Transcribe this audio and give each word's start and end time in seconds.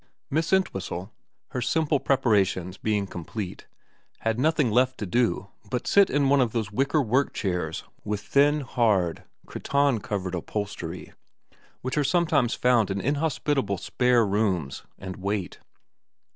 Miss 0.31 0.51
Entwhistle, 0.51 1.11
her 1.49 1.61
simple 1.61 1.99
preparations 1.99 2.75
being 2.79 3.05
com 3.05 3.23
plete, 3.23 3.65
had 4.21 4.39
nothing 4.39 4.71
left 4.71 4.97
to 4.97 5.05
do 5.05 5.49
but 5.69 5.85
sit 5.85 6.09
in 6.09 6.27
one 6.27 6.41
of 6.41 6.53
those 6.53 6.71
wicker 6.71 7.03
work 7.03 7.33
chairs 7.35 7.83
with 8.03 8.19
thin, 8.19 8.61
hard, 8.61 9.25
cretonne 9.45 9.99
covered 9.99 10.33
upholstery, 10.33 11.13
which 11.81 11.99
are 11.99 12.03
sometimes 12.03 12.55
found 12.55 12.89
in 12.89 12.99
inhospitable 12.99 13.77
spare 13.77 14.25
rooms 14.25 14.81
and 14.97 15.17
wait. 15.17 15.59